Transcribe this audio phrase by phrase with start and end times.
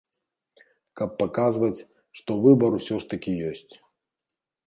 [1.01, 1.85] Каб паказваць,
[2.21, 3.73] што выбар усё ж такі ёсць.